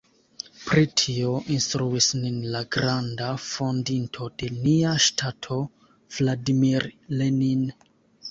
[0.67, 5.57] Pri tio instruis nin la granda fondinto de nia ŝtato
[6.17, 6.89] Vladimir
[7.21, 7.63] Lenin.